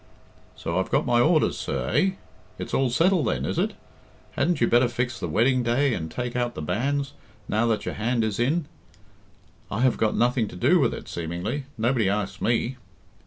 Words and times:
"So 0.55 0.79
I've 0.79 0.89
got 0.89 1.05
my 1.05 1.19
orders, 1.19 1.59
sir, 1.59 1.89
eh? 1.93 2.09
It's 2.57 2.73
all 2.73 2.89
settled 2.89 3.27
then, 3.27 3.45
is 3.45 3.59
it? 3.59 3.73
Hadn't 4.31 4.59
you 4.59 4.65
better 4.67 4.87
fix 4.87 5.19
the 5.19 5.27
wedding 5.27 5.61
day 5.61 5.93
and 5.93 6.09
take 6.09 6.35
out 6.35 6.55
the 6.55 6.61
banns, 6.63 7.13
now 7.47 7.67
that 7.67 7.85
your 7.85 7.93
hand 7.93 8.23
is 8.23 8.39
in? 8.39 8.65
I 9.69 9.81
have 9.81 9.97
got 9.97 10.17
nothing 10.17 10.47
to 10.47 10.55
do 10.55 10.79
with 10.79 10.95
it, 10.95 11.07
seemingly. 11.07 11.65
Nobody 11.77 12.09
asks 12.09 12.41
me." 12.41 12.77